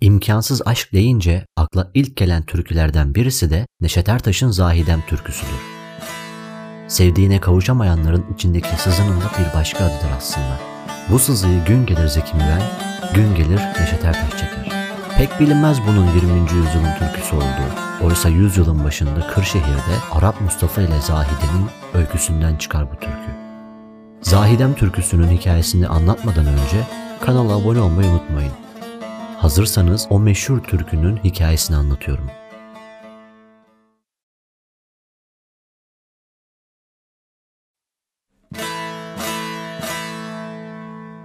İmkansız 0.00 0.62
aşk 0.66 0.92
deyince 0.92 1.46
akla 1.56 1.90
ilk 1.94 2.16
gelen 2.16 2.42
türkülerden 2.42 3.14
birisi 3.14 3.50
de 3.50 3.66
Neşet 3.80 4.08
Ertaş'ın 4.08 4.50
Zahidem 4.50 5.02
türküsüdür. 5.06 5.60
Sevdiğine 6.88 7.40
kavuşamayanların 7.40 8.24
içindeki 8.34 8.76
sızının 8.76 9.20
da 9.20 9.24
bir 9.38 9.58
başka 9.58 9.84
adıdır 9.84 10.10
aslında. 10.16 10.58
Bu 11.10 11.18
sızıyı 11.18 11.64
gün 11.64 11.86
gelir 11.86 12.08
Zeki 12.08 12.36
Müren, 12.36 12.62
gün 13.14 13.34
gelir 13.34 13.60
Neşet 13.80 14.04
Ertaş 14.04 14.30
çeker. 14.30 14.72
Pek 15.18 15.40
bilinmez 15.40 15.78
bunun 15.86 16.06
20. 16.06 16.40
yüzyılın 16.40 16.98
türküsü 16.98 17.36
olduğu. 17.36 18.04
Oysa 18.04 18.28
yüzyılın 18.28 18.84
başında 18.84 19.26
Kırşehir'de 19.26 19.96
Arap 20.12 20.40
Mustafa 20.40 20.82
ile 20.82 21.00
Zahide'nin 21.00 21.68
öyküsünden 21.94 22.56
çıkar 22.56 22.92
bu 22.92 22.96
türkü. 22.96 23.36
Zahidem 24.22 24.74
türküsünün 24.74 25.28
hikayesini 25.28 25.88
anlatmadan 25.88 26.46
önce 26.46 26.86
kanala 27.20 27.56
abone 27.56 27.80
olmayı 27.80 28.08
unutmayın. 28.08 28.65
Hazırsanız 29.38 30.06
o 30.10 30.18
meşhur 30.20 30.60
türkünün 30.60 31.16
hikayesini 31.16 31.76
anlatıyorum. 31.76 32.30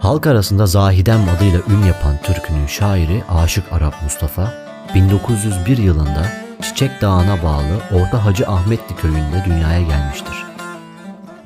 Halk 0.00 0.26
arasında 0.26 0.66
Zahidem 0.66 1.20
adıyla 1.36 1.58
ün 1.58 1.86
yapan 1.86 2.16
türkünün 2.22 2.66
şairi 2.66 3.24
Aşık 3.28 3.72
Arap 3.72 4.02
Mustafa, 4.02 4.54
1901 4.94 5.78
yılında 5.78 6.26
Çiçek 6.62 7.02
Dağı'na 7.02 7.42
bağlı 7.42 8.02
Orta 8.02 8.24
Hacı 8.24 8.48
Ahmetli 8.48 8.96
köyünde 8.96 9.44
dünyaya 9.46 9.82
gelmiştir. 9.82 10.44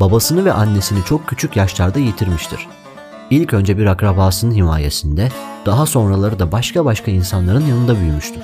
Babasını 0.00 0.44
ve 0.44 0.52
annesini 0.52 1.04
çok 1.04 1.26
küçük 1.26 1.56
yaşlarda 1.56 1.98
yitirmiştir. 1.98 2.66
İlk 3.30 3.54
önce 3.54 3.78
bir 3.78 3.86
akrabasının 3.86 4.54
himayesinde, 4.54 5.28
daha 5.66 5.86
sonraları 5.86 6.38
da 6.38 6.52
başka 6.52 6.84
başka 6.84 7.10
insanların 7.10 7.66
yanında 7.66 8.00
büyümüştür. 8.00 8.42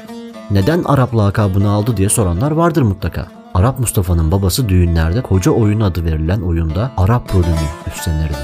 Neden 0.50 0.82
Arap 0.84 1.16
lakabını 1.16 1.70
aldı 1.70 1.96
diye 1.96 2.08
soranlar 2.08 2.50
vardır 2.50 2.82
mutlaka. 2.82 3.26
Arap 3.54 3.78
Mustafa'nın 3.78 4.30
babası 4.32 4.68
düğünlerde 4.68 5.22
koca 5.22 5.50
oyun 5.50 5.80
adı 5.80 6.04
verilen 6.04 6.40
oyunda 6.40 6.90
Arap 6.96 7.34
rolünü 7.34 7.54
üstlenirdi. 7.86 8.36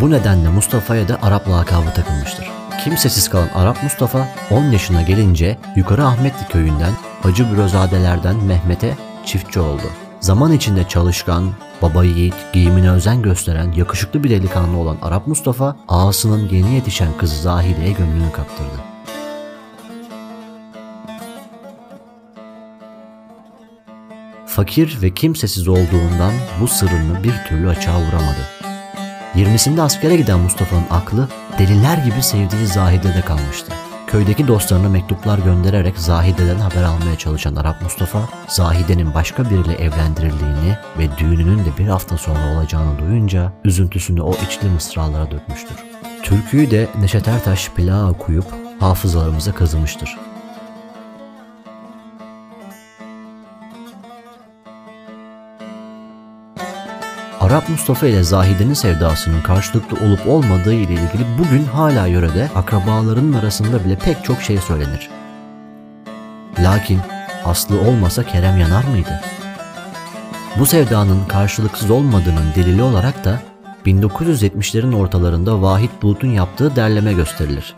Bu 0.00 0.10
nedenle 0.10 0.48
Mustafa'ya 0.48 1.08
da 1.08 1.18
Arap 1.22 1.48
lakabı 1.48 1.90
takılmıştır. 1.94 2.50
Kimsesiz 2.84 3.30
kalan 3.30 3.48
Arap 3.54 3.82
Mustafa 3.82 4.28
10 4.50 4.64
yaşına 4.64 5.02
gelince 5.02 5.58
Yukarı 5.76 6.04
Ahmetli 6.04 6.46
köyünden 6.48 6.92
Hacı 7.22 7.52
Bürozadelerden 7.52 8.36
Mehmet'e 8.36 8.96
çiftçi 9.26 9.60
oldu. 9.60 9.86
Zaman 10.20 10.52
içinde 10.52 10.88
çalışkan, 10.88 11.44
baba 11.82 12.04
yiğit, 12.04 12.34
giyimine 12.52 12.90
özen 12.90 13.22
gösteren, 13.22 13.72
yakışıklı 13.72 14.24
bir 14.24 14.30
delikanlı 14.30 14.76
olan 14.76 14.96
Arap 15.02 15.26
Mustafa, 15.26 15.76
ağasının 15.88 16.48
yeni 16.48 16.74
yetişen 16.74 17.16
kızı 17.18 17.42
Zahide'ye 17.42 17.92
gönlünü 17.92 18.32
kaptırdı. 18.32 18.92
Fakir 24.46 25.02
ve 25.02 25.14
kimsesiz 25.14 25.68
olduğundan 25.68 26.32
bu 26.60 26.68
sırrını 26.68 27.24
bir 27.24 27.34
türlü 27.48 27.68
açığa 27.68 28.00
vuramadı. 28.00 28.48
20'sinde 29.34 29.82
askere 29.82 30.16
giden 30.16 30.38
Mustafa'nın 30.40 30.86
aklı 30.90 31.28
deliler 31.58 31.98
gibi 32.04 32.22
sevdiği 32.22 32.66
Zahide'de 32.66 33.20
kalmıştı. 33.20 33.81
Köydeki 34.12 34.48
dostlarına 34.48 34.88
mektuplar 34.88 35.38
göndererek 35.38 35.98
Zahide'den 35.98 36.58
haber 36.58 36.82
almaya 36.82 37.18
çalışan 37.18 37.56
Arap 37.56 37.82
Mustafa, 37.82 38.28
Zahide'nin 38.48 39.14
başka 39.14 39.44
biriyle 39.44 39.74
evlendirildiğini 39.74 40.76
ve 40.98 41.18
düğününün 41.18 41.58
de 41.58 41.78
bir 41.78 41.86
hafta 41.86 42.18
sonra 42.18 42.54
olacağını 42.54 42.98
duyunca 42.98 43.52
üzüntüsünü 43.64 44.22
o 44.22 44.34
içli 44.34 44.68
mısralara 44.68 45.30
dökmüştür. 45.30 45.76
Türküyü 46.22 46.70
de 46.70 46.88
Neşet 47.00 47.28
Ertaş 47.28 47.70
plağa 47.70 48.10
okuyup 48.10 48.44
hafızalarımıza 48.80 49.54
kazımıştır. 49.54 50.16
Arap 57.52 57.68
Mustafa 57.68 58.06
ile 58.06 58.22
Zahide'nin 58.22 58.74
sevdasının 58.74 59.42
karşılıklı 59.42 60.06
olup 60.06 60.28
olmadığı 60.28 60.74
ile 60.74 60.92
ilgili 60.92 61.26
bugün 61.38 61.64
hala 61.64 62.06
yörede 62.06 62.50
akrabaların 62.54 63.32
arasında 63.32 63.84
bile 63.84 63.96
pek 63.96 64.24
çok 64.24 64.42
şey 64.42 64.58
söylenir. 64.58 65.10
Lakin 66.58 67.00
aslı 67.44 67.80
olmasa 67.80 68.24
Kerem 68.24 68.58
yanar 68.58 68.84
mıydı? 68.84 69.20
Bu 70.58 70.66
sevdanın 70.66 71.24
karşılıksız 71.24 71.90
olmadığının 71.90 72.54
delili 72.56 72.82
olarak 72.82 73.24
da 73.24 73.40
1970'lerin 73.86 74.96
ortalarında 74.96 75.62
Vahit 75.62 76.02
Bulut'un 76.02 76.28
yaptığı 76.28 76.76
derleme 76.76 77.12
gösterilir. 77.12 77.74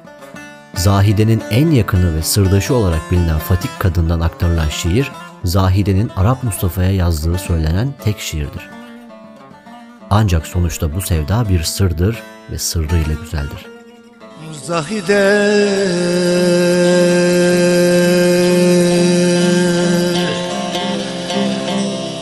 Zahide'nin 0.75 1.43
en 1.51 1.71
yakını 1.71 2.17
ve 2.17 2.23
sırdaşı 2.23 2.75
olarak 2.75 3.01
bilinen 3.11 3.39
Fatik 3.39 3.71
Kadın'dan 3.79 4.21
aktarılan 4.21 4.69
şiir, 4.69 5.12
Zahide'nin 5.45 6.11
Arap 6.17 6.43
Mustafa'ya 6.43 6.91
yazdığı 6.91 7.39
söylenen 7.39 7.89
tek 8.05 8.21
şiirdir. 8.21 8.84
Ancak 10.17 10.47
sonuçta 10.47 10.95
bu 10.95 11.01
sevda 11.01 11.49
bir 11.49 11.63
sırdır 11.63 12.23
ve 12.51 12.59
sırrıyla 12.59 13.15
güzeldir. 13.23 13.67
Zahide 14.63 15.25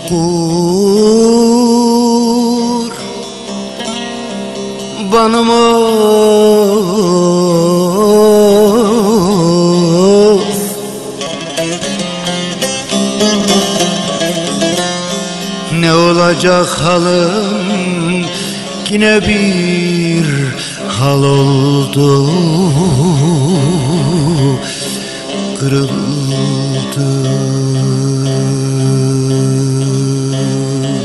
Kur 0.09 0.53
Banıma 5.13 5.83
Ne 15.83 15.95
olacak 15.95 16.67
halım? 16.67 18.25
Yine 18.91 19.21
bir 19.29 20.27
hal 20.89 21.23
oldu. 21.25 22.31
Kırıldı. 25.61 25.93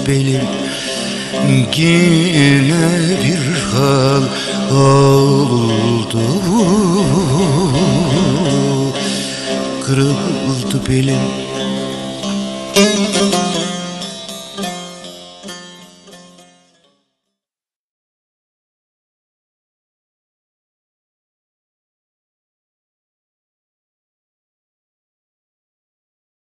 Belim 0.08 0.48
Yine 1.78 2.72
bir 3.24 3.58
hal 3.72 4.24
oldu. 4.78 6.22
Kırıldı 9.86 10.90
belim 10.90 11.47